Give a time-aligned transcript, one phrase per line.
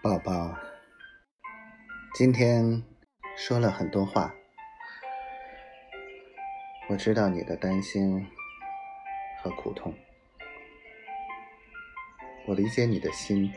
[0.00, 0.56] 宝宝，
[2.14, 2.84] 今天
[3.36, 4.32] 说了很多话，
[6.88, 8.24] 我知道你的担心
[9.42, 9.92] 和苦痛，
[12.46, 13.52] 我理解你的心，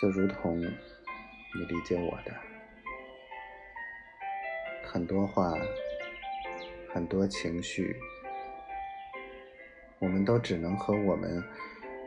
[0.00, 0.64] 就如同你
[1.68, 2.34] 理解我的。
[4.82, 5.52] 很多话，
[6.88, 7.94] 很多情绪，
[9.98, 11.44] 我们都只能和我们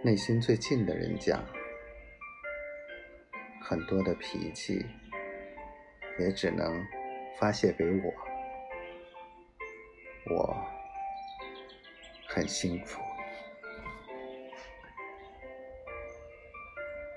[0.01, 1.39] 内心最近的人讲。
[3.63, 4.85] 很多的脾气，
[6.19, 6.85] 也只能
[7.39, 8.13] 发泄给我。
[10.35, 10.55] 我
[12.27, 13.01] 很幸福，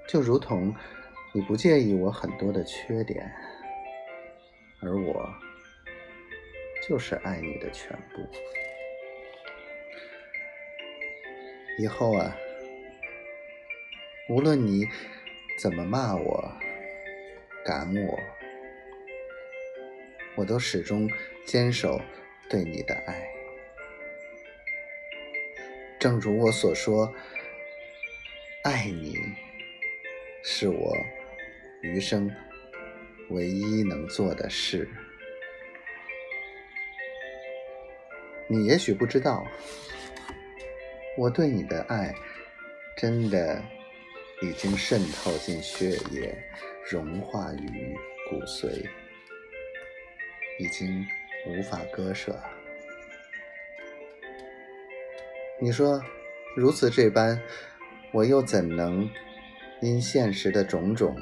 [0.06, 0.74] 就如同
[1.32, 3.30] 你不介意我很多的缺点，
[4.80, 5.28] 而我
[6.86, 8.26] 就是爱你的全部。
[11.78, 12.36] 以后啊，
[14.28, 14.86] 无论你。
[15.56, 16.52] 怎么骂我、
[17.64, 18.18] 赶我，
[20.34, 21.08] 我都始终
[21.46, 22.00] 坚守
[22.50, 23.24] 对你的爱。
[25.98, 27.10] 正如我所说，
[28.64, 29.16] 爱你
[30.42, 30.92] 是我
[31.82, 32.30] 余生
[33.30, 34.88] 唯一能做的事。
[38.48, 39.46] 你也许不知道，
[41.16, 42.12] 我对你的爱
[42.96, 43.62] 真的。
[44.44, 46.36] 已经渗透进血液，
[46.90, 47.96] 融化于
[48.28, 48.86] 骨髓，
[50.58, 51.02] 已经
[51.46, 52.38] 无法割舍。
[55.58, 55.98] 你说，
[56.54, 57.40] 如此这般，
[58.12, 59.08] 我又怎能
[59.80, 61.16] 因现实的种种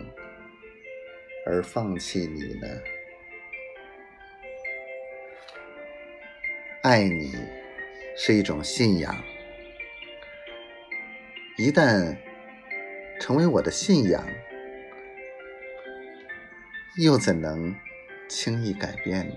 [1.46, 2.66] 而放弃你呢？
[6.82, 7.36] 爱你
[8.16, 9.16] 是一种信仰，
[11.56, 12.16] 一旦。
[13.22, 14.26] 成为我的信仰，
[16.96, 17.72] 又怎能
[18.28, 19.36] 轻易改变呢？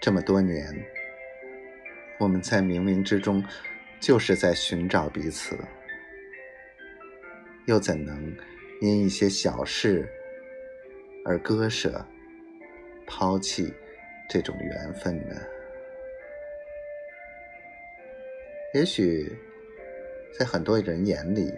[0.00, 0.84] 这么多年，
[2.18, 3.44] 我们在冥冥之中
[4.00, 5.56] 就是在寻找彼此，
[7.66, 8.36] 又怎能
[8.80, 10.12] 因一些小事
[11.24, 12.04] 而割舍、
[13.06, 13.72] 抛弃
[14.28, 15.36] 这种缘分呢？
[18.74, 19.32] 也许。
[20.38, 21.52] 在很多人眼里，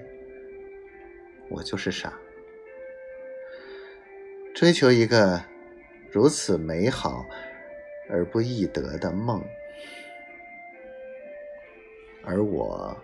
[1.48, 2.12] 我就是傻，
[4.54, 5.42] 追求一个
[6.10, 7.24] 如此美好
[8.10, 9.42] 而不易得的梦，
[12.24, 12.96] 而我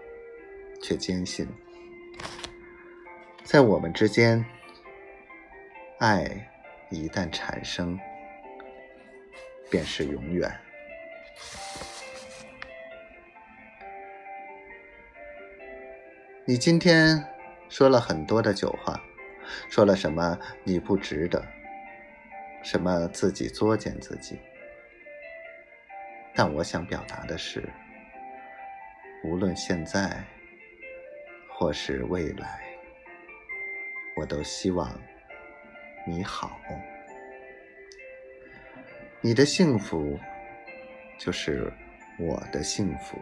[0.83, 1.47] 却坚信，
[3.45, 4.45] 在我们之间，
[5.99, 6.51] 爱
[6.91, 7.99] 一旦产生，
[9.71, 10.51] 便是永远。
[16.51, 17.25] 你今天
[17.69, 19.01] 说了很多的酒话，
[19.69, 21.47] 说了什么你不值得，
[22.65, 24.37] 什么自己作践自己。
[26.35, 27.63] 但我想表达的是，
[29.23, 30.25] 无论现在
[31.49, 32.61] 或是未来，
[34.17, 35.01] 我都希望
[36.05, 36.61] 你好。
[39.21, 40.19] 你的幸福
[41.17, 41.73] 就是
[42.19, 43.17] 我的幸福。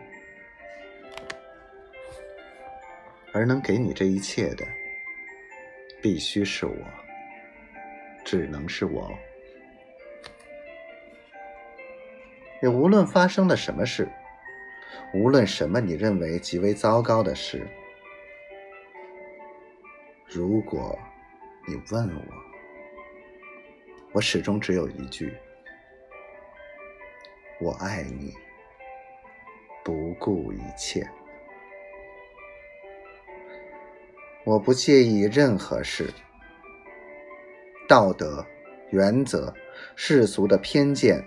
[3.33, 4.67] 而能给你这一切的，
[6.03, 6.75] 必须是我，
[8.25, 9.11] 只能是我。
[12.63, 14.09] 也无论发生了什么事，
[15.15, 17.65] 无论什么你认为极为糟糕的事，
[20.27, 20.99] 如果
[21.67, 22.23] 你问我，
[24.13, 25.33] 我始终只有一句：
[27.61, 28.35] 我爱你，
[29.85, 31.09] 不顾一切。
[34.49, 36.11] 我不介意任何事，
[37.87, 38.47] 道德、
[38.89, 39.55] 原则、
[39.95, 41.23] 世俗的偏见，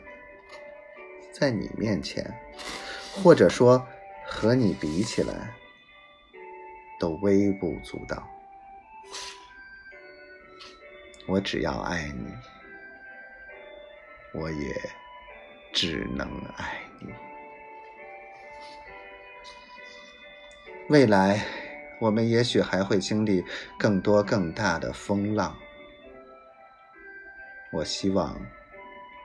[1.31, 2.33] 在你面前，
[3.13, 3.87] 或者说
[4.25, 5.53] 和你比起来，
[6.99, 8.27] 都微不足道。
[11.27, 12.33] 我只要爱你，
[14.33, 14.75] 我也
[15.71, 17.13] 只能爱你。
[20.89, 21.60] 未来。
[22.01, 23.45] 我们也许还会经历
[23.77, 25.55] 更多更大的风浪。
[27.71, 28.35] 我希望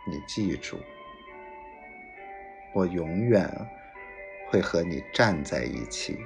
[0.06, 0.78] 你记住，
[2.74, 3.50] 我永远
[4.50, 6.18] 会和你站在一起，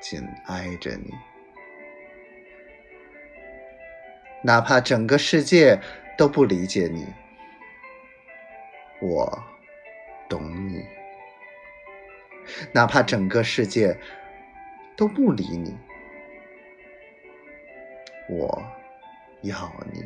[0.00, 1.14] 紧挨着你，
[4.42, 5.80] 哪怕整个世界
[6.18, 7.06] 都不理解你，
[9.00, 9.42] 我
[10.28, 10.82] 懂你；
[12.70, 13.98] 哪怕整个世界。
[15.00, 15.74] 都不理你，
[18.28, 18.62] 我
[19.40, 20.04] 要你，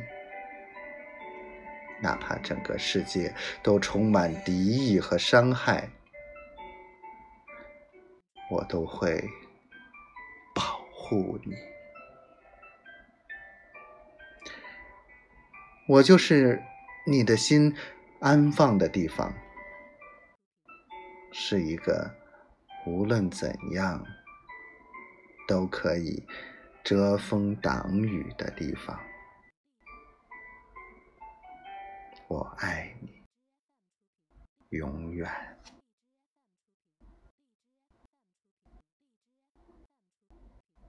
[2.01, 5.91] 哪怕整个世界都充满敌意和伤害，
[8.53, 9.21] 我都会
[10.55, 11.57] 保护你。
[15.89, 16.63] 我就是
[17.05, 17.75] 你的心
[18.21, 19.35] 安放的地方，
[21.33, 22.15] 是一个
[22.87, 24.07] 无论怎样
[25.47, 26.23] 都可以。
[26.85, 29.01] 遮风挡雨的地方，
[32.29, 33.25] 我爱你，
[34.69, 35.27] 永远。